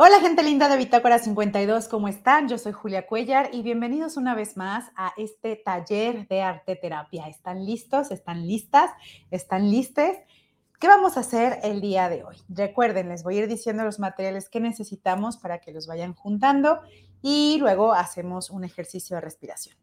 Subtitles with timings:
[0.00, 2.46] Hola gente linda de Bitácora 52, ¿cómo están?
[2.46, 7.26] Yo soy Julia Cuellar y bienvenidos una vez más a este taller de arte terapia.
[7.26, 8.12] ¿Están listos?
[8.12, 8.92] ¿Están listas?
[9.32, 10.16] ¿Están listes?
[10.78, 12.36] ¿Qué vamos a hacer el día de hoy?
[12.48, 16.78] Recuerden, les voy a ir diciendo los materiales que necesitamos para que los vayan juntando
[17.20, 19.76] y luego hacemos un ejercicio de respiración.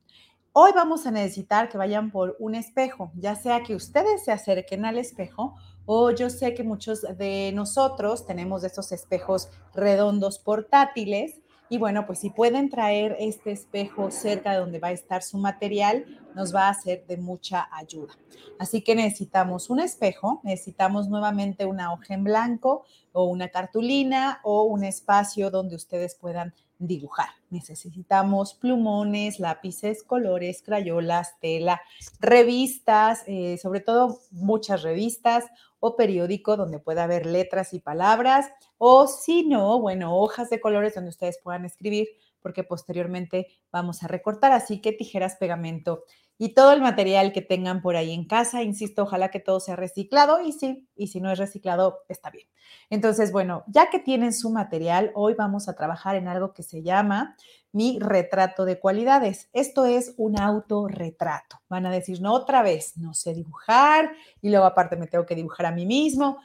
[0.53, 4.85] Hoy vamos a necesitar que vayan por un espejo, ya sea que ustedes se acerquen
[4.85, 11.79] al espejo o yo sé que muchos de nosotros tenemos estos espejos redondos portátiles y
[11.79, 16.05] bueno, pues si pueden traer este espejo cerca de donde va a estar su material,
[16.35, 18.13] nos va a ser de mucha ayuda.
[18.59, 24.63] Así que necesitamos un espejo, necesitamos nuevamente una hoja en blanco o una cartulina o
[24.63, 27.29] un espacio donde ustedes puedan dibujar.
[27.49, 31.81] Necesitamos plumones, lápices, colores, crayolas, tela,
[32.19, 35.45] revistas, eh, sobre todo muchas revistas
[35.79, 40.95] o periódico donde pueda haber letras y palabras, o si no, bueno, hojas de colores
[40.95, 42.07] donde ustedes puedan escribir,
[42.45, 46.03] porque posteriormente vamos a recortar, así que tijeras, pegamento
[46.37, 48.61] y todo el material que tengan por ahí en casa.
[48.61, 52.47] Insisto, ojalá que todo sea reciclado y sí, y si no es reciclado, está bien.
[52.91, 56.83] Entonces, bueno, ya que tienen su material, hoy vamos a trabajar en algo que se
[56.83, 57.35] llama
[57.71, 59.49] mi retrato de cualidades.
[59.51, 61.61] Esto es un autorretrato.
[61.67, 65.33] Van a decir, no, otra vez, no sé dibujar y luego aparte me tengo que
[65.33, 66.37] dibujar a mí mismo.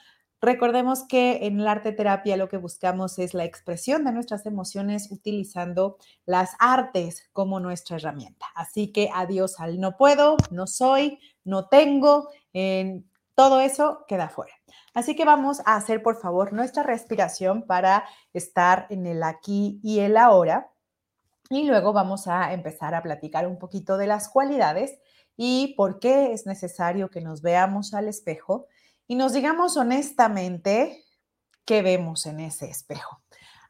[0.42, 5.08] Recordemos que en el arte terapia lo que buscamos es la expresión de nuestras emociones
[5.10, 8.46] utilizando las artes como nuestra herramienta.
[8.54, 14.54] Así que adiós al no puedo, no soy, no tengo, en todo eso queda fuera.
[14.94, 20.00] Así que vamos a hacer por favor nuestra respiración para estar en el aquí y
[20.00, 20.70] el ahora.
[21.50, 24.98] Y luego vamos a empezar a platicar un poquito de las cualidades
[25.36, 28.68] y por qué es necesario que nos veamos al espejo
[29.10, 31.04] y nos digamos honestamente
[31.64, 33.20] qué vemos en ese espejo.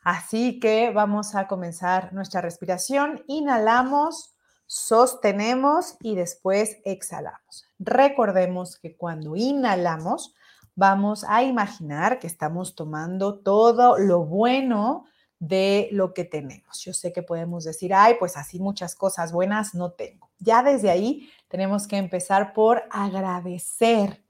[0.02, 3.24] Así que vamos a comenzar nuestra respiración.
[3.26, 4.34] Inhalamos,
[4.66, 7.64] sostenemos y después exhalamos.
[7.78, 10.34] Recordemos que cuando inhalamos,
[10.74, 15.06] vamos a imaginar que estamos tomando todo lo bueno
[15.38, 16.82] de lo que tenemos.
[16.82, 20.28] Yo sé que podemos decir, ay, pues así muchas cosas buenas no tengo.
[20.38, 24.22] Ya desde ahí tenemos que empezar por agradecer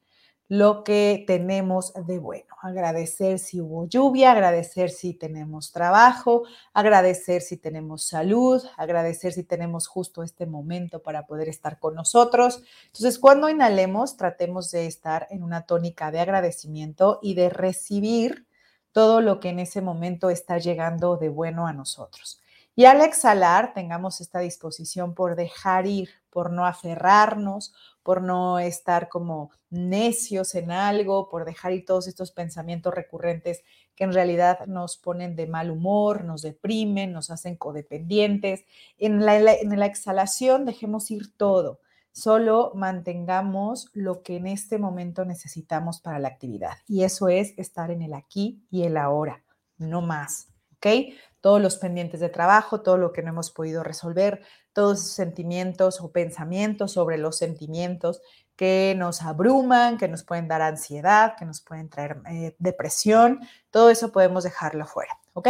[0.50, 2.56] lo que tenemos de bueno.
[2.60, 6.42] Agradecer si hubo lluvia, agradecer si tenemos trabajo,
[6.74, 12.64] agradecer si tenemos salud, agradecer si tenemos justo este momento para poder estar con nosotros.
[12.86, 18.48] Entonces, cuando inhalemos, tratemos de estar en una tónica de agradecimiento y de recibir
[18.90, 22.40] todo lo que en ese momento está llegando de bueno a nosotros.
[22.74, 29.08] Y al exhalar, tengamos esta disposición por dejar ir, por no aferrarnos, por no estar
[29.08, 33.62] como necios en algo, por dejar ir todos estos pensamientos recurrentes
[34.00, 38.64] que en realidad nos ponen de mal humor, nos deprimen, nos hacen codependientes.
[38.96, 39.36] En la,
[39.84, 41.80] exhalación dejemos ir todo,
[42.10, 46.78] solo mantengamos lo que en este momento necesitamos para la actividad.
[46.88, 49.44] Y eso es estar en el aquí y el ahora,
[49.76, 50.48] no más.
[50.76, 51.14] ¿Ok?
[51.42, 54.40] Todos los pendientes de trabajo, todo lo que no hemos podido resolver,
[54.72, 58.20] todos esos sentimientos o pensamientos sobre los sentimientos
[58.56, 63.90] que nos abruman, que nos pueden dar ansiedad, que nos pueden traer eh, depresión, todo
[63.90, 65.48] eso podemos dejarlo fuera, ¿ok?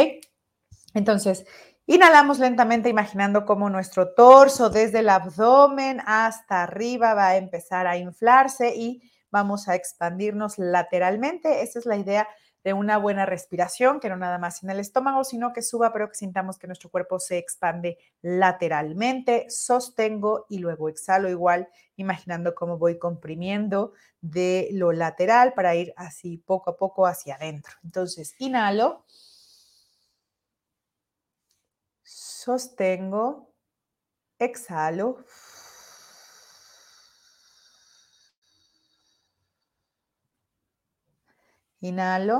[0.94, 1.44] Entonces,
[1.86, 7.96] inhalamos lentamente imaginando cómo nuestro torso desde el abdomen hasta arriba va a empezar a
[7.96, 11.62] inflarse y vamos a expandirnos lateralmente.
[11.62, 12.28] Esa es la idea
[12.62, 16.08] de una buena respiración, que no nada más en el estómago, sino que suba, pero
[16.08, 19.46] que sintamos que nuestro cuerpo se expande lateralmente.
[19.48, 26.38] Sostengo y luego exhalo igual, imaginando cómo voy comprimiendo de lo lateral para ir así
[26.38, 27.74] poco a poco hacia adentro.
[27.82, 29.04] Entonces, inhalo,
[32.02, 33.54] sostengo,
[34.38, 35.24] exhalo.
[41.82, 42.38] Inhalo.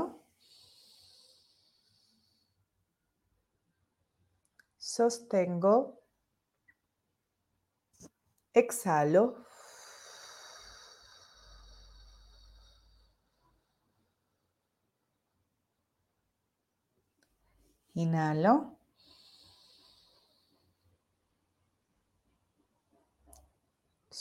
[4.92, 5.74] Sostengo.
[8.54, 9.22] Exhalo.
[17.94, 18.54] Inhalo.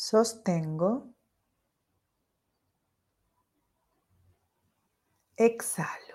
[0.05, 0.91] Sostengo.
[5.39, 6.09] Exhalo.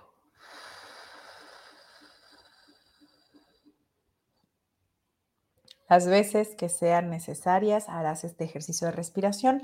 [5.89, 9.63] Las veces que sean necesarias harás este ejercicio de respiración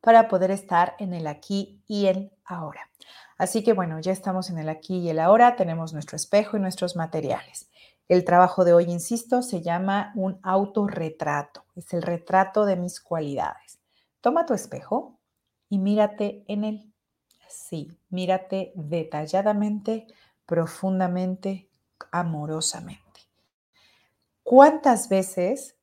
[0.00, 2.90] para poder estar en el aquí y el ahora.
[3.38, 6.60] Así que bueno, ya estamos en el aquí y el ahora, tenemos nuestro espejo y
[6.60, 7.70] nuestros materiales.
[8.08, 11.64] El trabajo de hoy, insisto, se llama un autorretrato.
[11.76, 13.80] Es el retrato de mis cualidades.
[14.20, 15.18] Toma tu espejo
[15.68, 16.91] y mírate en él.
[17.52, 20.06] Sí, mírate detalladamente,
[20.46, 21.68] profundamente,
[22.10, 23.02] amorosamente.
[24.42, 25.76] ¿Cuántas veces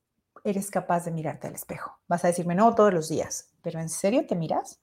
[0.44, 2.00] eres capaz de mirarte al espejo?
[2.08, 4.82] Vas a decirme, no, todos los días, pero ¿en serio te miras?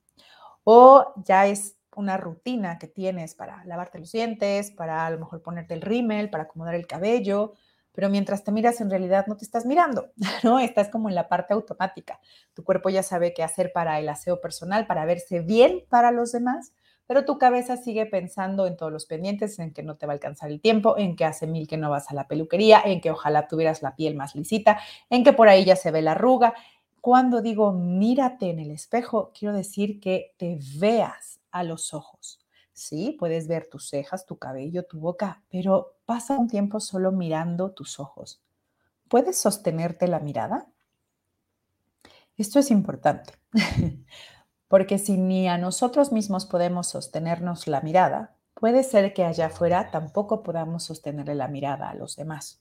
[0.63, 5.43] O ya es una rutina que tienes para lavarte los dientes, para a lo mejor
[5.43, 7.55] ponerte el rímel, para acomodar el cabello,
[7.97, 10.11] pero mientras te miras en realidad no te estás mirando,
[10.45, 10.61] ¿no?
[10.61, 12.21] Estás como en la parte automática.
[12.53, 16.31] Tu cuerpo ya sabe qué hacer para el aseo personal, para verse bien para los
[16.31, 16.75] demás,
[17.07, 20.15] pero tu cabeza sigue pensando en todos los pendientes, en que no te va a
[20.15, 23.11] alcanzar el tiempo, en que hace mil que no vas a la peluquería, en que
[23.11, 24.79] ojalá tuvieras la piel más lisita,
[25.09, 26.53] en que por ahí ya se ve la arruga.
[27.01, 32.46] Cuando digo mírate en el espejo, quiero decir que te veas a los ojos.
[32.77, 37.73] Sí, puedes ver tus cejas, tu cabello, tu boca, pero pasa un tiempo solo mirando
[37.73, 38.43] tus ojos.
[39.09, 40.69] ¿Puedes sostenerte la mirada?
[42.37, 43.33] Esto es importante,
[44.69, 49.91] porque si ni a nosotros mismos podemos sostenernos la mirada, puede ser que allá afuera
[49.91, 52.61] tampoco podamos sostenerle la mirada a los demás.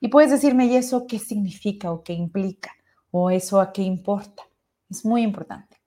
[0.00, 2.72] Y puedes decirme, ¿y eso qué significa o qué implica?
[3.10, 4.44] ¿O eso a qué importa?
[4.90, 5.77] Es muy importante.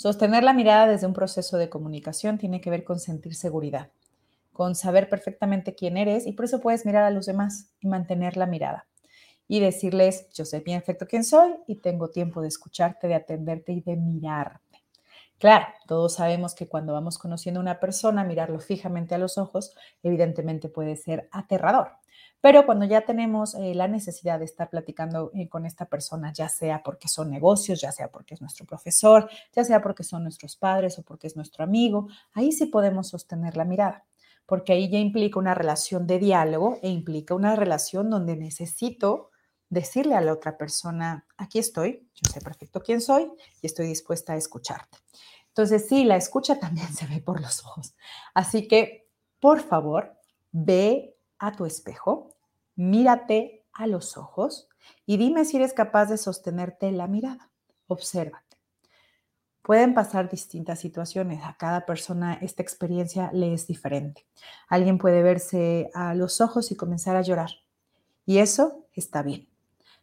[0.00, 3.90] Sostener la mirada desde un proceso de comunicación tiene que ver con sentir seguridad,
[4.50, 8.38] con saber perfectamente quién eres y por eso puedes mirar a los demás y mantener
[8.38, 8.86] la mirada
[9.46, 13.72] y decirles, yo sé bien perfecto quién soy y tengo tiempo de escucharte, de atenderte
[13.72, 14.82] y de mirarte.
[15.38, 19.76] Claro, todos sabemos que cuando vamos conociendo a una persona, mirarlo fijamente a los ojos,
[20.02, 21.99] evidentemente puede ser aterrador.
[22.40, 26.48] Pero cuando ya tenemos eh, la necesidad de estar platicando eh, con esta persona, ya
[26.48, 30.56] sea porque son negocios, ya sea porque es nuestro profesor, ya sea porque son nuestros
[30.56, 34.06] padres o porque es nuestro amigo, ahí sí podemos sostener la mirada,
[34.46, 39.30] porque ahí ya implica una relación de diálogo e implica una relación donde necesito
[39.68, 43.30] decirle a la otra persona, aquí estoy, yo sé perfecto quién soy
[43.62, 44.98] y estoy dispuesta a escucharte.
[45.48, 47.94] Entonces, sí, la escucha también se ve por los ojos.
[48.34, 49.08] Así que,
[49.40, 50.16] por favor,
[50.52, 52.36] ve a tu espejo,
[52.76, 54.68] mírate a los ojos
[55.06, 57.50] y dime si eres capaz de sostenerte la mirada.
[57.88, 58.58] Obsérvate.
[59.62, 61.42] Pueden pasar distintas situaciones.
[61.44, 64.26] A cada persona esta experiencia le es diferente.
[64.68, 67.50] Alguien puede verse a los ojos y comenzar a llorar.
[68.26, 69.48] Y eso está bien.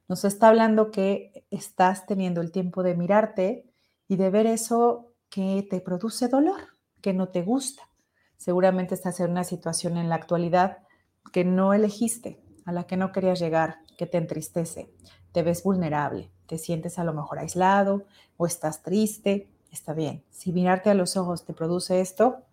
[0.07, 3.65] Nos está hablando que estás teniendo el tiempo de mirarte
[4.07, 6.61] y de ver eso que te produce dolor,
[7.01, 7.89] que no te gusta.
[8.37, 10.86] Seguramente estás en una situación en la actualidad
[11.31, 14.91] que no elegiste, a la que no querías llegar, que te entristece,
[15.31, 18.05] te ves vulnerable, te sientes a lo mejor aislado
[18.37, 20.23] o estás triste, está bien.
[20.31, 22.43] Si mirarte a los ojos te produce esto,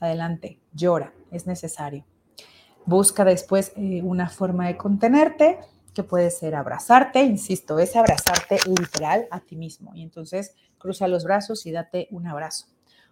[0.00, 2.04] adelante, llora, es necesario.
[2.84, 5.60] Busca después eh, una forma de contenerte,
[5.94, 9.94] que puede ser abrazarte, insisto, es abrazarte literal a ti mismo.
[9.94, 12.66] Y entonces cruza los brazos y date un abrazo.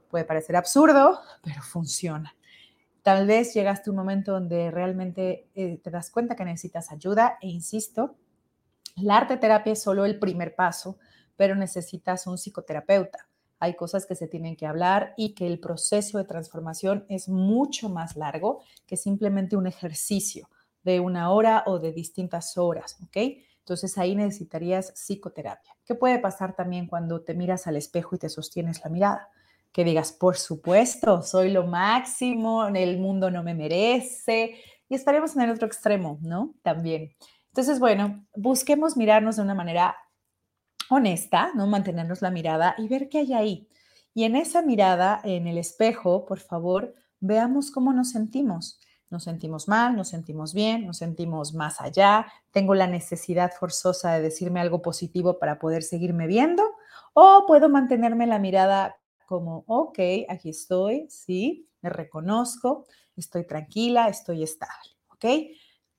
[0.08, 2.34] Puede parecer absurdo, pero funciona.
[3.02, 7.38] Tal vez llegaste a un momento donde realmente eh, te das cuenta que necesitas ayuda
[7.40, 8.16] e insisto,
[8.96, 10.98] la arte terapia es solo el primer paso,
[11.36, 13.28] pero necesitas un psicoterapeuta.
[13.58, 17.88] Hay cosas que se tienen que hablar y que el proceso de transformación es mucho
[17.88, 20.48] más largo que simplemente un ejercicio
[20.82, 23.16] de una hora o de distintas horas, ¿ok?
[23.58, 25.76] Entonces ahí necesitarías psicoterapia.
[25.84, 29.28] ¿Qué puede pasar también cuando te miras al espejo y te sostienes la mirada?
[29.72, 34.56] Que digas, por supuesto, soy lo máximo, el mundo no me merece,
[34.88, 36.54] y estaremos en el otro extremo, ¿no?
[36.62, 37.12] También.
[37.48, 39.96] Entonces, bueno, busquemos mirarnos de una manera
[40.88, 41.66] honesta, ¿no?
[41.66, 43.68] Mantenernos la mirada y ver qué hay ahí.
[44.14, 48.80] Y en esa mirada, en el espejo, por favor, veamos cómo nos sentimos.
[49.08, 52.26] Nos sentimos mal, nos sentimos bien, nos sentimos más allá.
[52.52, 56.62] Tengo la necesidad forzosa de decirme algo positivo para poder seguirme viendo
[57.12, 58.99] o puedo mantenerme la mirada
[59.30, 59.96] como, ok,
[60.28, 62.84] aquí estoy, sí, me reconozco,
[63.16, 65.24] estoy tranquila, estoy estable, ¿ok?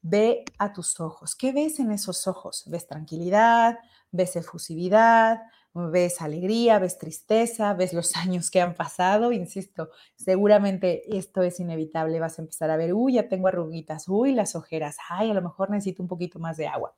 [0.02, 1.34] Ve a tus ojos.
[1.38, 2.66] ¿Qué ves en esos ojos?
[2.68, 3.80] ¿Ves tranquilidad?
[4.12, 5.44] ¿Ves efusividad?
[5.74, 6.78] ¿Ves alegría?
[6.80, 7.74] ¿Ves tristeza?
[7.74, 9.32] ¿Ves los años que han pasado?
[9.32, 12.20] Insisto, seguramente esto es inevitable.
[12.20, 15.42] Vas a empezar a ver, uy, ya tengo arruguitas, uy, las ojeras, ay, a lo
[15.42, 16.94] mejor necesito un poquito más de agua.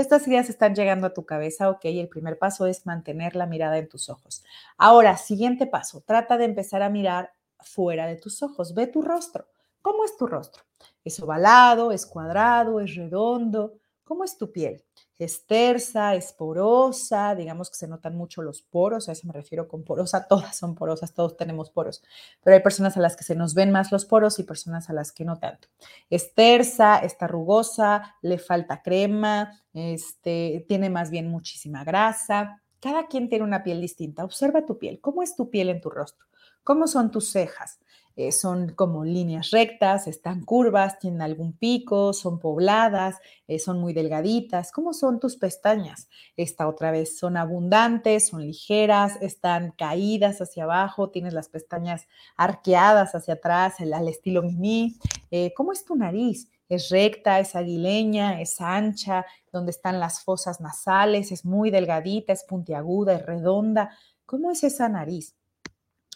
[0.00, 3.76] Estas ideas están llegando a tu cabeza, ok, el primer paso es mantener la mirada
[3.76, 4.42] en tus ojos.
[4.78, 9.46] Ahora, siguiente paso, trata de empezar a mirar fuera de tus ojos, ve tu rostro.
[9.82, 10.62] ¿Cómo es tu rostro?
[11.04, 13.74] ¿Es ovalado, es cuadrado, es redondo?
[14.02, 14.82] ¿Cómo es tu piel?
[15.20, 17.34] ¿Es tersa, es porosa?
[17.34, 20.74] Digamos que se notan mucho los poros, a eso me refiero con porosa, todas son
[20.74, 22.02] porosas, todos tenemos poros,
[22.42, 24.94] pero hay personas a las que se nos ven más los poros y personas a
[24.94, 25.68] las que no tanto.
[26.08, 32.62] Es tersa, está rugosa, le falta crema, este, tiene más bien muchísima grasa.
[32.80, 34.24] Cada quien tiene una piel distinta.
[34.24, 35.00] Observa tu piel.
[35.02, 36.29] ¿Cómo es tu piel en tu rostro?
[36.70, 37.80] ¿Cómo son tus cejas?
[38.14, 43.16] Eh, son como líneas rectas, están curvas, tienen algún pico, son pobladas,
[43.48, 44.70] eh, son muy delgaditas.
[44.70, 46.08] ¿Cómo son tus pestañas?
[46.36, 53.16] Esta otra vez son abundantes, son ligeras, están caídas hacia abajo, tienes las pestañas arqueadas
[53.16, 54.96] hacia atrás, al estilo mimi.
[55.32, 56.52] Eh, ¿Cómo es tu nariz?
[56.68, 62.44] es recta, es aguileña, es ancha, donde están las fosas nasales, es muy delgadita, es
[62.44, 63.90] puntiaguda, es redonda.
[64.24, 65.34] ¿Cómo es esa nariz?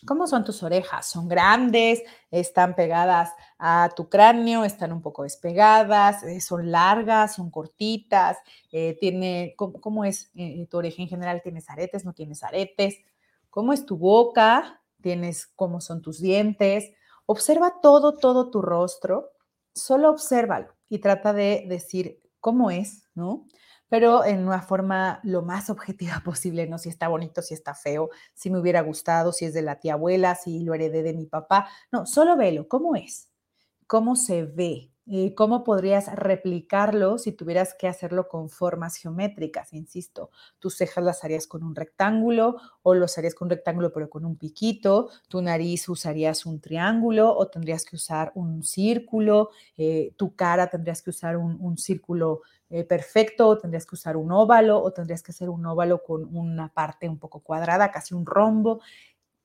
[0.06, 1.06] ¿Cómo son tus orejas?
[1.06, 2.02] ¿Son grandes?
[2.30, 4.64] ¿Están pegadas a tu cráneo?
[4.64, 6.23] ¿Están un poco despegadas?
[6.25, 7.37] Eh, ¿Son largas?
[7.37, 8.37] ¿Son cortitas?
[8.70, 11.40] Eh, tiene, ¿cómo, es eh, tu oreja en general?
[11.42, 12.04] ¿Tienes aretes?
[12.04, 12.99] ¿No tienes aretes?
[13.49, 14.82] ¿Cómo es tu boca?
[15.00, 16.92] ¿Tienes cómo son tus dientes?
[17.26, 19.32] Observa todo, todo tu rostro.
[19.75, 23.46] Solo obsérvalo y trata de decir cómo es, ¿no?
[23.94, 28.10] Pero en una forma lo más objetiva posible, no si está bonito, si está feo,
[28.34, 31.26] si me hubiera gustado, si es de la tía abuela, si lo heredé de mi
[31.26, 31.68] papá.
[31.92, 33.30] No, solo velo, ¿cómo es?
[33.86, 34.90] ¿Cómo se ve?
[35.06, 39.74] Eh, ¿Cómo podrías replicarlo si tuvieras que hacerlo con formas geométricas?
[39.74, 44.08] Insisto, tus cejas las harías con un rectángulo o los harías con un rectángulo pero
[44.08, 50.14] con un piquito, tu nariz usarías un triángulo o tendrías que usar un círculo, eh,
[50.16, 52.40] tu cara tendrías que usar un, círculo
[52.76, 56.36] eh, perfecto o tendrías que usar un óvalo o tendrías que hacer un óvalo con
[56.36, 58.80] una parte un poco cuadrada, casi un rombo.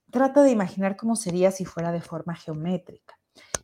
[0.10, 3.20] Trata de imaginar cómo sería si fuera de forma geométrica.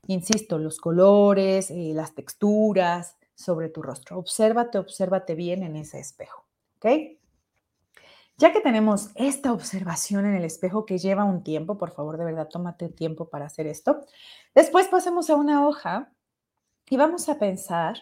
[0.06, 4.20] Insisto, los colores, eh, las texturas sobre tu rostro.
[4.20, 6.46] Obsérvate, obsérvate bien en ese espejo.
[6.78, 6.86] ¿Ok?
[8.38, 12.26] Ya que tenemos esta observación en el espejo que lleva un tiempo, por favor, de
[12.26, 14.06] verdad, tómate tiempo para hacer esto.
[14.54, 16.14] Después pasemos a una hoja
[16.88, 17.98] y vamos a pensar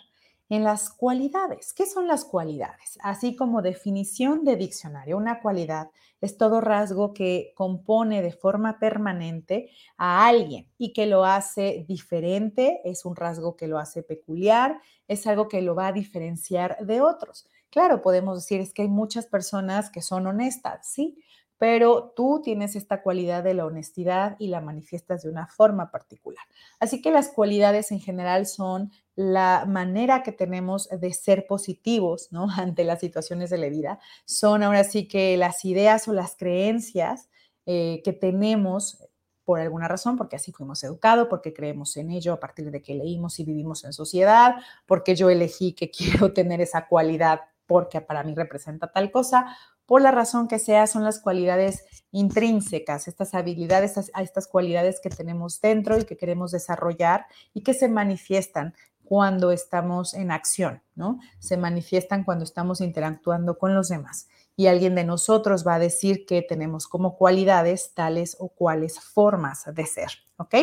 [0.53, 1.73] en las cualidades.
[1.73, 2.99] ¿Qué son las cualidades?
[3.01, 5.89] Así como definición de diccionario, una cualidad
[6.21, 12.81] es todo rasgo que compone de forma permanente a alguien y que lo hace diferente,
[12.85, 17.01] es un rasgo que lo hace peculiar, es algo que lo va a diferenciar de
[17.01, 17.49] otros.
[17.71, 21.17] Claro, podemos decir es que hay muchas personas que son honestas, sí,
[21.57, 26.43] pero tú tienes esta cualidad de la honestidad y la manifiestas de una forma particular.
[26.79, 32.47] Así que las cualidades en general son la manera que tenemos de ser positivos ¿no?
[32.57, 33.99] ante las situaciones de la vida.
[34.25, 37.29] Son ahora sí que las ideas o las creencias
[37.65, 39.09] eh, que tenemos
[39.43, 42.95] por alguna razón, porque así fuimos educados, porque creemos en ello a partir de que
[42.95, 44.55] leímos y vivimos en sociedad,
[44.85, 49.55] porque yo elegí que quiero tener esa cualidad porque para mí representa tal cosa,
[49.85, 55.09] por la razón que sea, son las cualidades intrínsecas, estas habilidades, estas, estas cualidades que
[55.09, 58.73] tenemos dentro y que queremos desarrollar y que se manifiestan
[59.03, 61.19] cuando estamos en acción, ¿no?
[61.39, 64.27] Se manifiestan cuando estamos interactuando con los demás.
[64.55, 69.63] Y alguien de nosotros va a decir que tenemos como cualidades tales o cuales formas
[69.73, 70.55] de ser, ¿ok?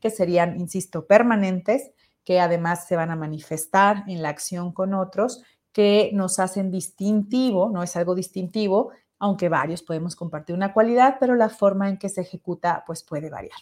[0.00, 1.90] Que serían, insisto, permanentes,
[2.24, 7.70] que además se van a manifestar en la acción con otros que nos hacen distintivo,
[7.70, 12.08] no es algo distintivo, aunque varios podemos compartir una cualidad, pero la forma en que
[12.08, 13.56] se ejecuta pues puede variar.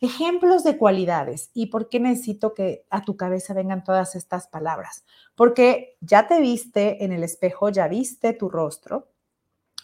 [0.00, 5.04] Ejemplos de cualidades y por qué necesito que a tu cabeza vengan todas estas palabras.
[5.36, 9.12] Porque ya te viste en el espejo, ya viste tu rostro.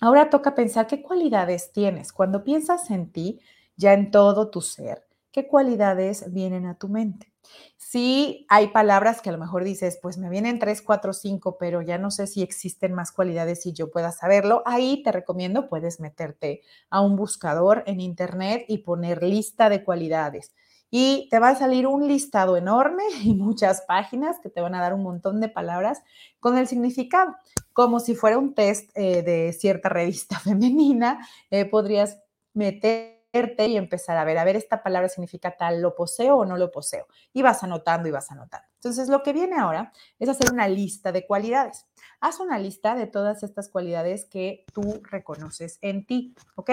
[0.01, 2.13] Ahora toca pensar qué cualidades tienes.
[2.13, 3.41] Cuando piensas en ti,
[3.77, 7.30] ya en todo tu ser, ¿qué cualidades vienen a tu mente?
[7.77, 11.83] Sí, hay palabras que a lo mejor dices, pues me vienen tres, cuatro, cinco, pero
[11.83, 14.63] ya no sé si existen más cualidades y yo pueda saberlo.
[14.67, 20.53] Ahí te recomiendo, puedes meterte a un buscador en internet y poner lista de cualidades.
[20.91, 24.81] Y te va a salir un listado enorme y muchas páginas que te van a
[24.81, 26.03] dar un montón de palabras
[26.39, 27.35] con el significado,
[27.73, 31.27] como si fuera un test eh, de cierta revista femenina.
[31.51, 32.19] Eh, podrías
[32.55, 36.57] meter y empezar a ver, a ver, esta palabra significa tal, ¿lo poseo o no
[36.57, 37.07] lo poseo?
[37.33, 38.67] Y vas anotando y vas anotando.
[38.75, 41.87] Entonces, lo que viene ahora es hacer una lista de cualidades.
[42.23, 46.71] Haz una lista de todas estas cualidades que tú reconoces en ti, ¿ok?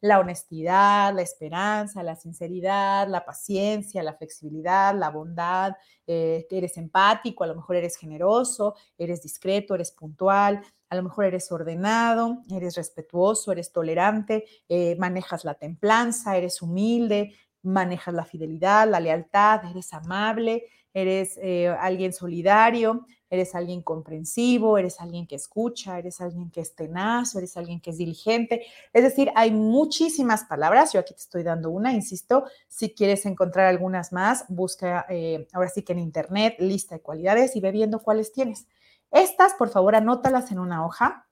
[0.00, 5.74] La honestidad, la esperanza, la sinceridad, la paciencia, la flexibilidad, la bondad,
[6.06, 11.26] eh, eres empático, a lo mejor eres generoso, eres discreto, eres puntual, a lo mejor
[11.26, 18.88] eres ordenado, eres respetuoso, eres tolerante, eh, manejas la templanza, eres humilde, manejas la fidelidad,
[18.88, 25.98] la lealtad, eres amable, eres eh, alguien solidario, eres alguien comprensivo, eres alguien que escucha,
[25.98, 28.66] eres alguien que es tenaz, eres alguien que es diligente.
[28.92, 30.92] Es decir, hay muchísimas palabras.
[30.92, 32.44] Yo aquí te estoy dando una, insisto.
[32.68, 37.56] Si quieres encontrar algunas más, busca eh, ahora sí que en internet lista de cualidades
[37.56, 38.66] y ve viendo cuáles tienes.
[39.10, 41.26] Estas, por favor, anótalas en una hoja,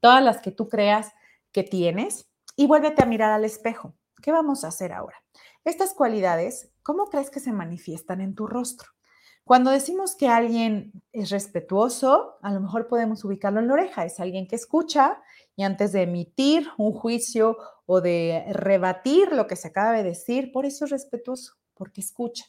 [0.00, 1.12] todas las que tú creas
[1.52, 3.94] que tienes y vuélvete a mirar al espejo.
[4.22, 5.22] ¿Qué vamos a hacer ahora?
[5.64, 8.90] Estas cualidades, ¿cómo crees que se manifiestan en tu rostro?
[9.50, 14.04] Cuando decimos que alguien es respetuoso, a lo mejor podemos ubicarlo en la oreja.
[14.04, 15.20] Es alguien que escucha
[15.56, 20.52] y antes de emitir un juicio o de rebatir lo que se acaba de decir,
[20.52, 22.44] por eso es respetuoso, porque escucha.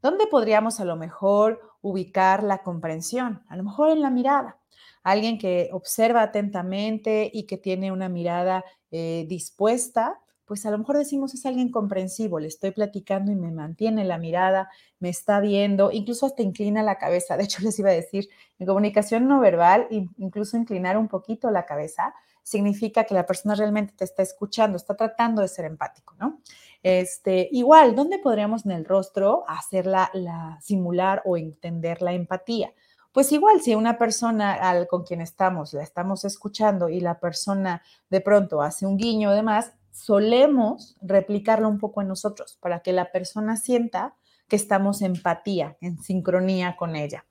[0.00, 3.42] ¿Dónde podríamos a lo mejor ubicar la comprensión?
[3.48, 4.60] A lo mejor en la mirada.
[5.02, 10.96] Alguien que observa atentamente y que tiene una mirada eh, dispuesta pues a lo mejor
[10.96, 15.90] decimos es alguien comprensivo, le estoy platicando y me mantiene la mirada, me está viendo,
[15.90, 17.36] incluso hasta inclina la cabeza.
[17.36, 21.66] De hecho, les iba a decir, en comunicación no verbal, incluso inclinar un poquito la
[21.66, 26.40] cabeza significa que la persona realmente te está escuchando, está tratando de ser empático, ¿no?
[26.80, 32.72] Este, igual, ¿dónde podríamos en el rostro hacerla, la, simular o entender la empatía?
[33.10, 37.82] Pues igual, si una persona al, con quien estamos, la estamos escuchando y la persona
[38.10, 42.92] de pronto hace un guiño de más, solemos replicarlo un poco en nosotros para que
[42.92, 44.14] la persona sienta
[44.46, 47.24] que estamos en empatía, en sincronía con ella.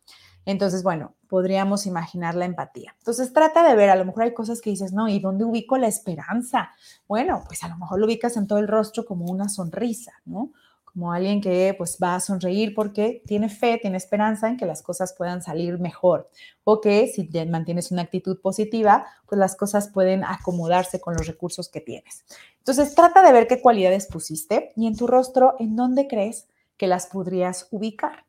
[0.46, 2.96] Entonces, bueno, podríamos imaginar la empatía.
[3.00, 5.78] Entonces, trata de ver, a lo mejor hay cosas que dices, no, ¿y dónde ubico
[5.78, 6.72] la esperanza?
[7.08, 10.52] Bueno, pues a lo mejor lo ubicas en todo el rostro como una sonrisa, ¿no?
[10.96, 14.82] Como alguien que pues va a sonreír porque tiene fe, tiene esperanza en que las
[14.82, 16.30] cosas puedan salir mejor
[16.64, 21.68] o que si mantienes una actitud positiva, pues las cosas pueden acomodarse con los recursos
[21.68, 22.24] que tienes.
[22.60, 26.48] Entonces, trata de ver qué cualidades pusiste y en tu rostro, ¿en dónde crees
[26.78, 28.26] que las podrías ubicar?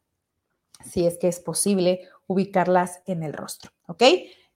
[0.85, 4.03] Si es que es posible ubicarlas en el rostro, ¿ok?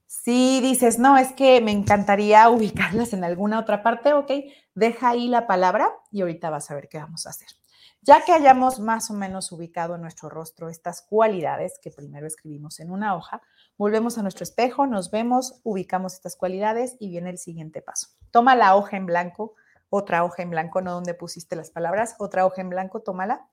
[0.09, 4.33] Si dices, no, es que me encantaría ubicarlas en alguna otra parte, ok,
[4.75, 7.60] deja ahí la palabra y ahorita vas a ver qué vamos a hacer.
[8.03, 12.81] Ya que hayamos más o menos ubicado en nuestro rostro estas cualidades que primero escribimos
[12.81, 13.43] en una hoja,
[13.77, 18.09] volvemos a nuestro espejo, nos vemos, ubicamos estas cualidades y viene el siguiente paso.
[18.31, 19.55] Toma la hoja en blanco,
[19.91, 23.47] otra hoja en blanco, no donde pusiste las palabras, otra hoja en blanco, tómala.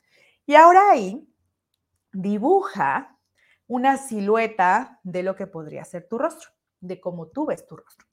[0.45, 1.27] Y ahora ahí
[2.13, 3.19] dibuja
[3.67, 8.06] una silueta de lo que podría ser tu rostro, de cómo tú ves tu rostro.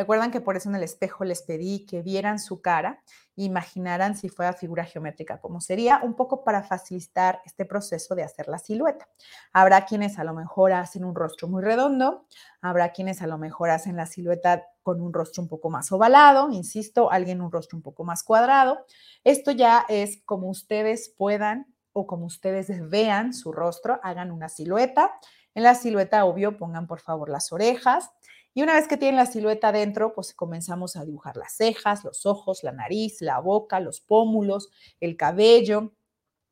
[0.00, 3.02] Recuerdan que por eso en el espejo les pedí que vieran su cara
[3.36, 8.22] e imaginaran si fuera figura geométrica, como sería un poco para facilitar este proceso de
[8.22, 9.06] hacer la silueta.
[9.52, 12.24] Habrá quienes a lo mejor hacen un rostro muy redondo,
[12.62, 16.48] habrá quienes a lo mejor hacen la silueta con un rostro un poco más ovalado,
[16.50, 18.86] insisto, alguien un rostro un poco más cuadrado.
[19.22, 25.12] Esto ya es como ustedes puedan o como ustedes vean su rostro, hagan una silueta.
[25.54, 28.10] En la silueta, obvio, pongan por favor las orejas,
[28.52, 32.26] y una vez que tienen la silueta dentro, pues comenzamos a dibujar las cejas, los
[32.26, 35.92] ojos, la nariz, la boca, los pómulos, el cabello.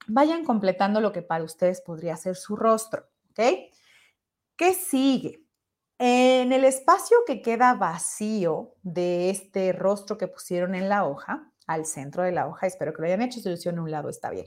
[0.06, 3.70] Vayan completando lo que para ustedes podría ser su rostro, ¿ok?
[4.56, 5.42] ¿Qué sigue?
[5.98, 11.84] En el espacio que queda vacío de este rostro que pusieron en la hoja, al
[11.84, 14.46] centro de la hoja, espero que lo hayan hecho, si en un lado está bien.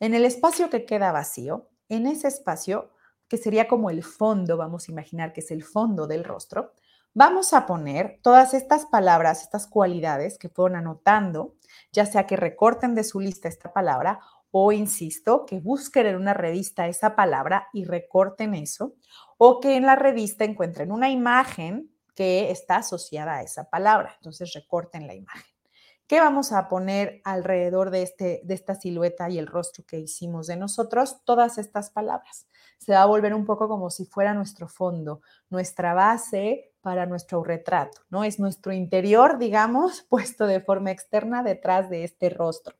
[0.00, 2.90] En el espacio que queda vacío, en ese espacio
[3.28, 6.72] que sería como el fondo, vamos a imaginar que es el fondo del rostro,
[7.14, 11.54] vamos a poner todas estas palabras, estas cualidades que fueron anotando,
[11.92, 16.34] ya sea que recorten de su lista esta palabra o, insisto, que busquen en una
[16.34, 18.94] revista esa palabra y recorten eso,
[19.36, 24.14] o que en la revista encuentren una imagen que está asociada a esa palabra.
[24.16, 25.52] Entonces, recorten la imagen.
[26.08, 30.46] ¿Qué vamos a poner alrededor de, este, de esta silueta y el rostro que hicimos
[30.46, 31.22] de nosotros?
[31.24, 32.48] Todas estas palabras.
[32.78, 37.44] Se va a volver un poco como si fuera nuestro fondo, nuestra base para nuestro
[37.44, 38.24] retrato, ¿no?
[38.24, 42.74] Es nuestro interior, digamos, puesto de forma externa detrás de este rostro.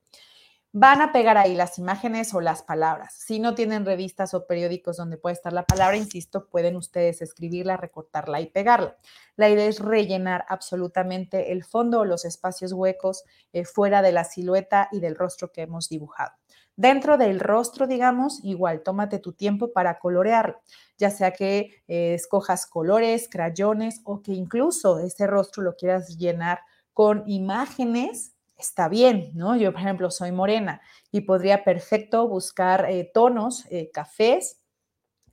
[0.72, 3.14] Van a pegar ahí las imágenes o las palabras.
[3.14, 7.78] Si no tienen revistas o periódicos donde puede estar la palabra, insisto, pueden ustedes escribirla,
[7.78, 8.96] recortarla y pegarla.
[9.36, 14.24] La idea es rellenar absolutamente el fondo o los espacios huecos eh, fuera de la
[14.24, 16.32] silueta y del rostro que hemos dibujado.
[16.78, 20.60] Dentro del rostro, digamos, igual, tómate tu tiempo para colorearlo,
[20.96, 26.60] ya sea que eh, escojas colores, crayones o que incluso ese rostro lo quieras llenar
[26.94, 29.56] con imágenes está bien, ¿no?
[29.56, 34.60] Yo, por ejemplo, soy morena y podría perfecto buscar eh, tonos, eh, cafés,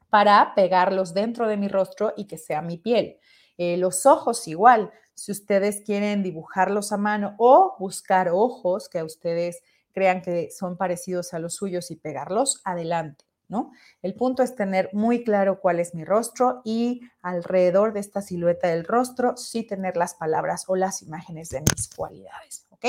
[0.09, 3.19] para pegarlos dentro de mi rostro y que sea mi piel.
[3.57, 9.61] Los ojos igual, si ustedes quieren dibujarlos a mano o buscar ojos que a ustedes
[9.95, 13.25] crean que son parecidos a los suyos y pegarlos, adelante.
[13.47, 13.71] ¿no?
[14.01, 18.67] El punto es tener muy claro cuál es mi rostro y alrededor de esta silueta
[18.67, 22.85] del rostro sí tener las palabras o las imágenes de mis cualidades, ¿ok?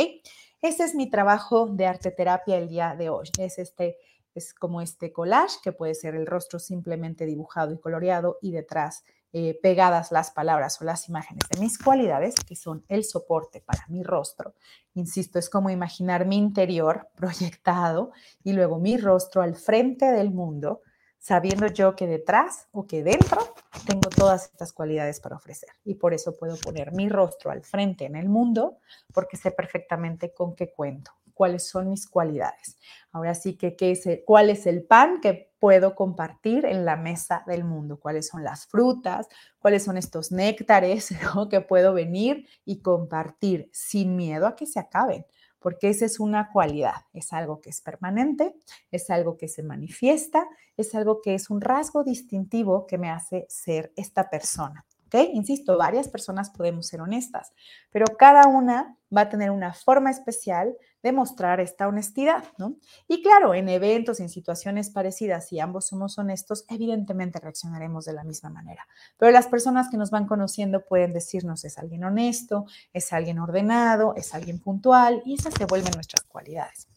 [0.63, 3.29] Ese es mi trabajo de arte terapia el día de hoy.
[3.39, 3.99] Es este
[4.35, 9.05] es como este collage que puede ser el rostro simplemente dibujado y coloreado y detrás
[9.39, 13.85] eh, pegadas las palabras o las imágenes de mis cualidades, que son el soporte para
[13.89, 14.55] mi rostro.
[14.95, 18.13] Insisto, es como imaginar mi interior proyectado
[18.45, 20.81] y luego mi rostro al frente del mundo,
[21.19, 23.55] sabiendo yo que detrás o que dentro
[23.87, 25.69] tengo todas estas cualidades para ofrecer.
[25.85, 28.79] Y por eso puedo poner mi rostro al frente en el mundo,
[29.13, 32.79] porque sé perfectamente con qué cuento cuáles son mis cualidades.
[33.13, 37.45] Ahora sí que, ¿qué es ¿cuál es el pan que puedo compartir en la mesa
[37.47, 38.01] del mundo?
[38.01, 39.29] ¿Cuáles son las frutas?
[39.59, 41.11] ¿Cuáles son estos néctares
[41.51, 45.27] que puedo venir y compartir sin miedo a que se acaben?
[45.59, 48.55] Porque esa es una cualidad, es algo que es permanente,
[48.91, 53.47] es algo que se manifiesta, es algo que es un rasgo distintivo que me hace
[53.49, 54.87] ser esta persona.
[55.07, 55.15] ¿Ok?
[55.35, 57.53] Insisto, varias personas podemos ser honestas,
[57.93, 62.77] pero cada una va a tener una forma especial de mostrar esta honestidad, ¿no?
[63.07, 68.25] Y claro, en eventos, en situaciones parecidas, si ambos somos honestos, evidentemente reaccionaremos de la
[68.25, 68.89] misma manera.
[69.17, 74.15] Pero las personas que nos van conociendo pueden decirnos es alguien honesto, es alguien ordenado,
[74.17, 76.89] es alguien puntual y esas se vuelven nuestras cualidades.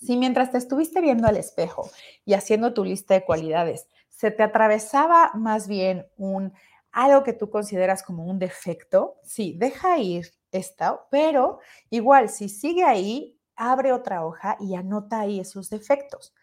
[0.00, 1.90] Si mientras te estuviste viendo al espejo
[2.24, 6.52] y haciendo tu lista de cualidades, se te atravesaba más bien un
[6.94, 11.58] algo que tú consideras como un defecto, sí, deja ir esta, pero
[11.90, 16.34] igual si sigue ahí, abre otra hoja y anota ahí esos defectos.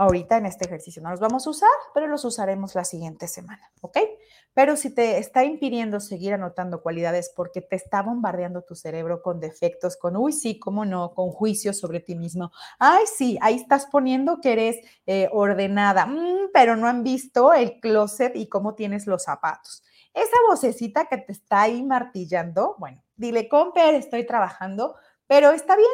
[0.00, 3.68] Ahorita en este ejercicio no los vamos a usar, pero los usaremos la siguiente semana,
[3.80, 3.98] ¿ok?
[4.54, 9.40] Pero si te está impidiendo seguir anotando cualidades porque te está bombardeando tu cerebro con
[9.40, 12.52] defectos, con, uy, sí, cómo no, con juicios sobre ti mismo.
[12.78, 17.80] Ay, sí, ahí estás poniendo que eres eh, ordenada, mm, pero no han visto el
[17.80, 19.82] closet y cómo tienes los zapatos.
[20.14, 24.94] Esa vocecita que te está ahí martillando, bueno, dile, comper, estoy trabajando,
[25.26, 25.88] pero está bien,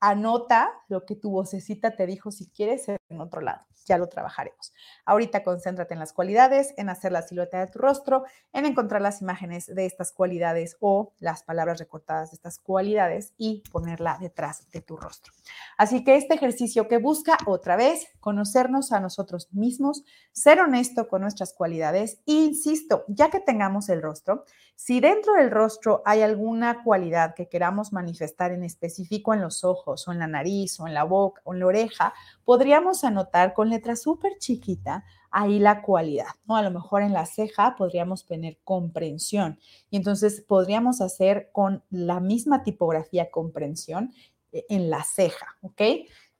[0.00, 3.64] anota lo que tu vocecita te dijo si quieres en otro lado.
[3.86, 4.74] Ya lo trabajaremos.
[5.04, 9.22] Ahorita concéntrate en las cualidades, en hacer la silueta de tu rostro, en encontrar las
[9.22, 14.82] imágenes de estas cualidades o las palabras recortadas de estas cualidades y ponerla detrás de
[14.82, 15.32] tu rostro.
[15.78, 21.22] Así que este ejercicio que busca otra vez conocernos a nosotros mismos, ser honesto con
[21.22, 24.44] nuestras cualidades insisto, ya que tengamos el rostro,
[24.78, 30.06] si dentro del rostro hay alguna cualidad que queramos manifestar en específico en los ojos
[30.06, 32.12] o en la nariz o en la boca o en la oreja,
[32.44, 36.56] podríamos anotar con letra súper chiquita ahí la cualidad, ¿no?
[36.56, 39.58] A lo mejor en la ceja podríamos poner comprensión
[39.90, 44.12] y entonces podríamos hacer con la misma tipografía comprensión
[44.52, 45.82] eh, en la ceja, ¿ok?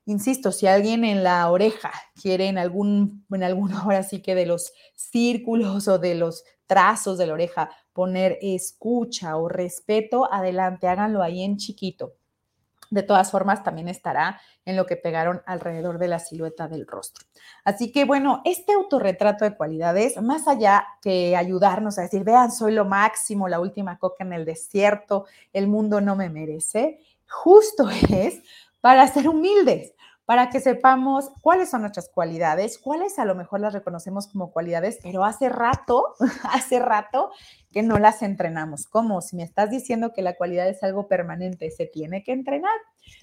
[0.07, 4.47] Insisto, si alguien en la oreja quiere en algún, en alguna hora sí que de
[4.47, 11.23] los círculos o de los trazos de la oreja poner escucha o respeto, adelante, háganlo
[11.23, 12.15] ahí en chiquito.
[12.91, 17.27] De todas formas, también estará en lo que pegaron alrededor de la silueta del rostro.
[17.65, 22.73] Así que bueno, este autorretrato de cualidades, más allá que ayudarnos a decir, vean, soy
[22.73, 28.43] lo máximo, la última coca en el desierto, el mundo no me merece, justo es
[28.81, 29.95] para ser humildes,
[30.27, 34.99] para que sepamos cuáles son nuestras cualidades, cuáles a lo mejor las reconocemos como cualidades,
[35.03, 36.15] pero hace rato,
[36.53, 37.31] hace rato
[37.71, 38.87] que no las entrenamos.
[38.87, 39.23] ¿Cómo?
[39.23, 42.77] Si me estás diciendo que la cualidad es algo permanente, ¿se tiene que entrenar?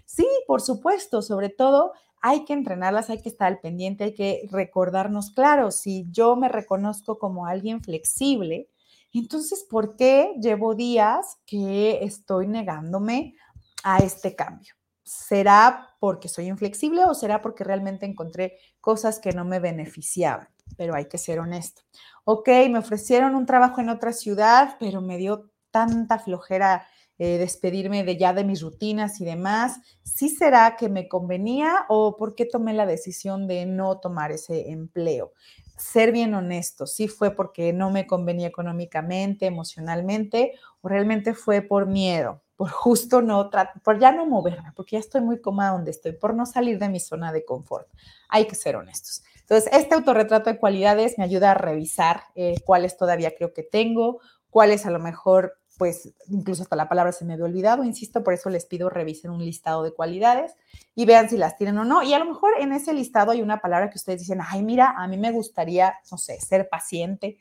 [0.05, 4.47] Sí, por supuesto, sobre todo hay que entrenarlas, hay que estar al pendiente, hay que
[4.49, 8.69] recordarnos, claro, si yo me reconozco como alguien flexible,
[9.11, 13.35] entonces, ¿por qué llevo días que estoy negándome
[13.83, 14.73] a este cambio?
[15.03, 20.47] ¿Será porque soy inflexible o será porque realmente encontré cosas que no me beneficiaban?
[20.77, 21.83] Pero hay que ser honesto.
[22.23, 26.87] Ok, me ofrecieron un trabajo en otra ciudad, pero me dio tanta flojera
[27.19, 29.79] eh, despedirme de ya de mis rutinas y demás.
[30.03, 34.71] ¿Sí será que me convenía o por qué tomé la decisión de no tomar ese
[34.71, 35.33] empleo?
[35.77, 41.87] Ser bien honesto, ¿sí fue porque no me convenía económicamente, emocionalmente o realmente fue por
[41.87, 42.41] miedo?
[42.63, 43.51] Por justo no,
[43.83, 46.87] por ya no moverme, porque ya estoy muy cómoda donde estoy, por no salir de
[46.87, 47.89] mi zona de confort.
[48.29, 49.21] Hay que ser honestos.
[49.41, 54.21] Entonces, este autorretrato de cualidades me ayuda a revisar eh, cuáles todavía creo que tengo,
[54.49, 58.33] cuáles a lo mejor, pues incluso hasta la palabra se me había olvidado, insisto, por
[58.33, 60.55] eso les pido revisen un listado de cualidades
[60.95, 62.01] y vean si las tienen o no.
[62.01, 64.93] Y a lo mejor en ese listado hay una palabra que ustedes dicen, ay, mira,
[64.97, 67.37] a mí me gustaría, no sé, ser paciente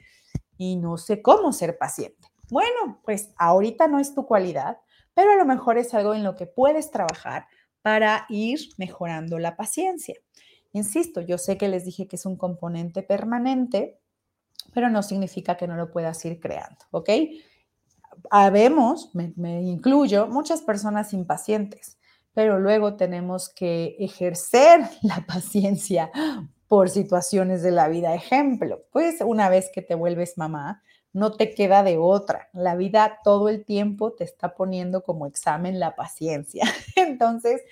[0.59, 2.27] y no sé cómo ser paciente.
[2.51, 4.79] Bueno, pues ahorita no es tu cualidad,
[5.15, 7.47] pero a lo mejor es algo en lo que puedes trabajar
[7.83, 10.15] para ir mejorando la paciencia.
[10.73, 13.99] Insisto, yo sé que les dije que es un componente permanente,
[14.73, 17.11] pero no significa que no lo puedas ir creando, ¿ok?
[18.31, 21.99] Habemos, me, me incluyo, muchas personas impacientes,
[22.33, 26.11] pero luego tenemos que ejercer la paciencia
[26.69, 28.15] por situaciones de la vida.
[28.15, 32.49] Ejemplo, pues una vez que te vuelves mamá, no te queda de otra.
[32.53, 36.65] La vida todo el tiempo te está poniendo como examen la paciencia.
[36.97, 37.63] Entonces,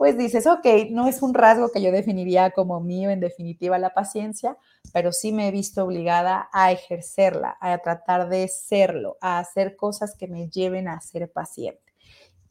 [0.00, 3.92] pues dices, ok, no es un rasgo que yo definiría como mío en definitiva la
[3.92, 4.56] paciencia,
[4.94, 10.16] pero sí me he visto obligada a ejercerla, a tratar de serlo, a hacer cosas
[10.16, 11.92] que me lleven a ser paciente.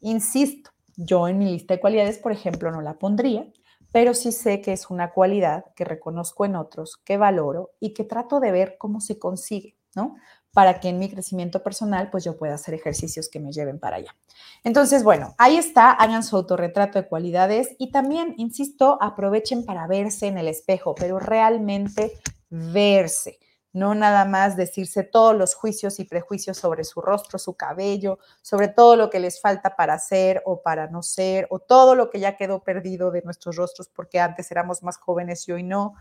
[0.02, 3.52] Insisto, yo en mi lista de cualidades, por ejemplo, no la pondría,
[3.92, 8.04] pero sí sé que es una cualidad que reconozco en otros, que valoro y que
[8.04, 10.16] trato de ver cómo se consigue, ¿no?
[10.52, 13.98] Para que en mi crecimiento personal, pues yo pueda hacer ejercicios que me lleven para
[13.98, 14.16] allá.
[14.64, 20.28] Entonces, bueno, ahí está, hagan su autorretrato de cualidades y también, insisto, aprovechen para verse
[20.28, 22.14] en el espejo, pero realmente
[22.50, 23.40] verse
[23.72, 28.68] no nada más decirse todos los juicios y prejuicios sobre su rostro, su cabello, sobre
[28.68, 32.20] todo lo que les falta para ser o para no ser, o todo lo que
[32.20, 35.94] ya quedó perdido de nuestros rostros porque antes éramos más jóvenes y hoy no.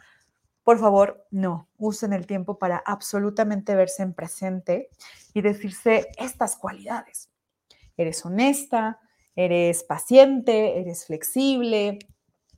[0.69, 4.91] Por favor, no, usen el tiempo para absolutamente verse en presente
[5.33, 7.31] y decirse estas cualidades.
[7.97, 9.01] Eres honesta,
[9.35, 11.99] eres paciente, eres flexible,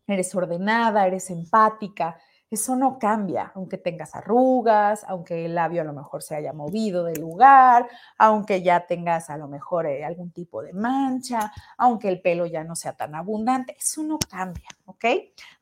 [0.08, 2.18] eres ordenada, eres empática,
[2.50, 7.04] eso no cambia, aunque tengas arrugas, aunque el labio a lo mejor se haya movido
[7.04, 12.20] del lugar, aunque ya tengas a lo mejor eh, algún tipo de mancha, aunque el
[12.20, 15.04] pelo ya no sea tan abundante, eso no cambia, ¿ok?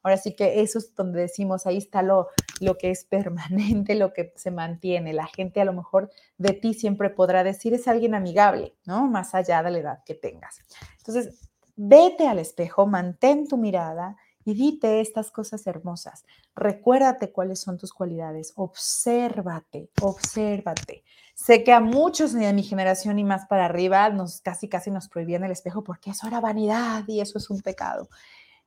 [0.03, 2.29] Ahora sí que eso es donde decimos, ahí está lo,
[2.61, 5.13] lo que es permanente, lo que se mantiene.
[5.13, 9.07] La gente a lo mejor de ti siempre podrá decir, es alguien amigable, ¿no?
[9.09, 10.61] Más allá de la edad que tengas.
[10.97, 14.17] Entonces, vete al espejo, mantén tu mirada
[14.55, 16.25] y estas cosas hermosas.
[16.55, 18.53] Recuérdate cuáles son tus cualidades.
[18.57, 21.05] Obsérvate, obsérvate.
[21.35, 25.09] Sé que a muchos de mi generación y más para arriba nos casi casi nos
[25.09, 28.09] prohibían el espejo porque eso era vanidad y eso es un pecado.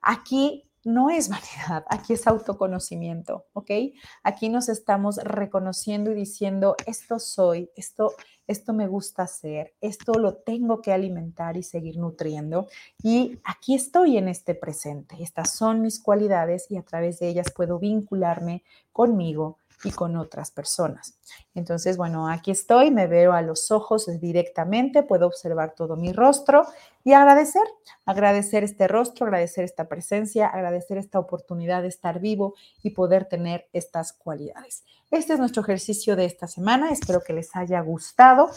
[0.02, 3.72] Aquí no es vanidad, aquí es autoconocimiento, ¿ok?
[4.24, 8.14] Aquí nos estamos reconociendo y diciendo, esto soy, esto,
[8.48, 12.68] esto me gusta hacer, esto lo tengo que alimentar y seguir nutriendo.
[13.04, 17.52] Y aquí estoy en este presente, estas son mis cualidades y a través de ellas
[17.56, 21.18] puedo vincularme conmigo, y con otras personas.
[21.54, 26.66] Entonces, bueno, aquí estoy, me veo a los ojos directamente, puedo observar todo mi rostro
[27.04, 27.64] y agradecer,
[28.06, 33.68] agradecer este rostro, agradecer esta presencia, agradecer esta oportunidad de estar vivo y poder tener
[33.74, 34.84] estas cualidades.
[35.10, 38.50] Este es nuestro ejercicio de esta semana, espero que les haya gustado.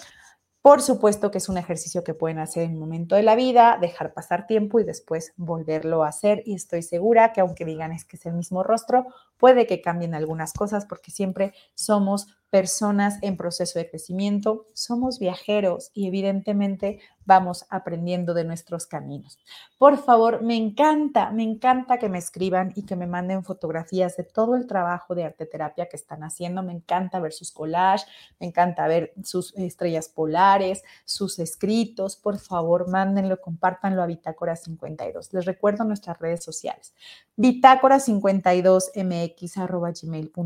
[0.65, 3.77] Por supuesto que es un ejercicio que pueden hacer en un momento de la vida,
[3.79, 6.43] dejar pasar tiempo y después volverlo a hacer.
[6.47, 9.05] Y estoy segura que aunque digan es que es el mismo rostro,
[9.37, 15.91] puede que cambien algunas cosas porque siempre somos personas en proceso de crecimiento, somos viajeros
[15.93, 19.39] y evidentemente vamos aprendiendo de nuestros caminos.
[19.79, 24.25] Por favor, me encanta, me encanta que me escriban y que me manden fotografías de
[24.25, 26.63] todo el trabajo de arte terapia que están haciendo.
[26.63, 28.07] Me encanta ver sus collages,
[28.41, 32.17] me encanta ver sus estrellas polares, sus escritos.
[32.17, 35.33] Por favor, mándenlo, compártanlo a Bitácora 52.
[35.33, 36.95] Les recuerdo nuestras redes sociales.
[37.37, 40.45] Bitácora 52 mx.gmail.com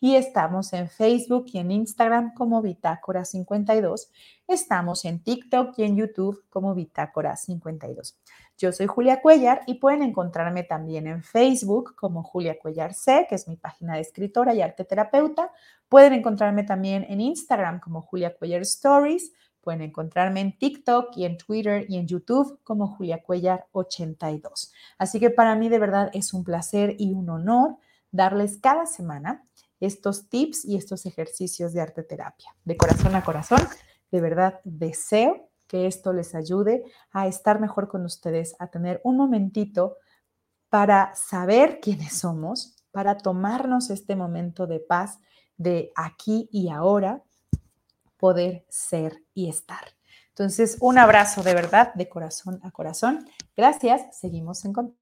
[0.00, 4.10] y estamos en Facebook y en Instagram como Bitácora 52.
[4.50, 8.18] Estamos en TikTok y en YouTube como Bitácora 52.
[8.58, 13.36] Yo soy Julia Cuellar y pueden encontrarme también en Facebook como Julia Cuellar C, que
[13.36, 15.52] es mi página de escritora y arte terapeuta.
[15.88, 19.32] Pueden encontrarme también en Instagram como Julia Cuellar Stories.
[19.60, 24.72] Pueden encontrarme en TikTok y en Twitter y en YouTube como Julia Cuellar 82.
[24.98, 27.76] Así que para mí de verdad es un placer y un honor
[28.10, 29.46] darles cada semana
[29.78, 32.52] estos tips y estos ejercicios de arte terapia.
[32.64, 33.60] De corazón a corazón,
[34.10, 39.16] de verdad deseo que esto les ayude a estar mejor con ustedes, a tener un
[39.16, 39.96] momentito
[40.68, 45.18] para saber quiénes somos, para tomarnos este momento de paz
[45.56, 47.22] de aquí y ahora,
[48.16, 49.94] poder ser y estar.
[50.28, 53.26] Entonces, un abrazo de verdad, de corazón a corazón.
[53.56, 54.99] Gracias, seguimos en contacto.